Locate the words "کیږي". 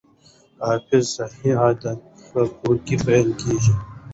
3.41-3.73